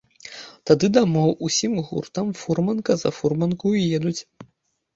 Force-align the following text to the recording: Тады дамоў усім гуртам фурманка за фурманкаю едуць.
Тады 0.69 0.87
дамоў 0.97 1.29
усім 1.49 1.75
гуртам 1.91 2.33
фурманка 2.41 2.91
за 3.05 3.15
фурманкаю 3.21 3.77
едуць. 3.97 4.19